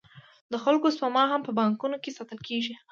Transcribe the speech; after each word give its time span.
د 0.51 0.53
خلکو 0.63 0.87
سپما 0.95 1.23
هم 1.31 1.41
په 1.47 1.51
بانکونو 1.59 1.97
کې 2.03 2.15
ساتل 2.17 2.39
کېږي 2.47 2.73